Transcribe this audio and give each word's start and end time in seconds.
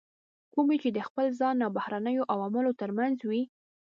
کومې 0.53 0.77
چې 0.83 0.89
د 0.91 0.99
خپل 1.07 1.25
ځان 1.39 1.57
او 1.65 1.69
بهرنیو 1.77 2.29
عواملو 2.33 2.71
ترمنځ 2.81 3.17
وي. 3.29 3.43